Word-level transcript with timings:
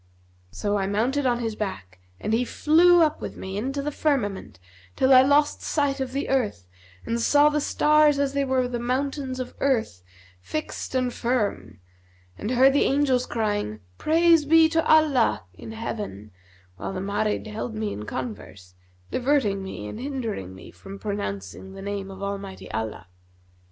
So 0.49 0.77
I 0.77 0.87
mounted 0.87 1.27
on 1.27 1.41
his 1.41 1.55
back, 1.55 1.99
and 2.19 2.33
he 2.33 2.43
flew 2.43 3.03
up 3.03 3.21
with 3.21 3.37
me 3.37 3.55
into 3.55 3.83
the 3.83 3.91
firmament, 3.91 4.57
till 4.95 5.13
I 5.13 5.21
lost 5.21 5.61
sight 5.61 5.99
of 5.99 6.11
the 6.11 6.27
earth 6.27 6.65
and 7.05 7.21
saw 7.21 7.49
the 7.49 7.61
stars 7.61 8.17
as 8.17 8.33
they 8.33 8.43
were 8.43 8.67
the 8.67 8.79
mountains 8.79 9.39
of 9.39 9.53
earth 9.59 10.01
fixed 10.41 10.95
and 10.95 11.11
firm[FN#238] 11.11 11.77
and 12.39 12.49
heard 12.49 12.73
the 12.73 12.85
angels 12.85 13.27
crying, 13.27 13.79
'Praise 13.99 14.43
be 14.45 14.67
to 14.69 14.83
Allah,' 14.91 15.43
in 15.53 15.71
heaven 15.73 16.31
while 16.77 16.93
the 16.93 16.99
Marid 16.99 17.45
held 17.45 17.75
me 17.75 17.93
in 17.93 18.05
converse, 18.07 18.73
diverting 19.11 19.61
me 19.61 19.87
and 19.87 19.99
hindering 19.99 20.55
me 20.55 20.71
from 20.71 20.97
pronouncing 20.97 21.73
the 21.73 21.81
name 21.83 22.09
of 22.09 22.23
Almighty 22.23 22.71
Allah. 22.71 23.05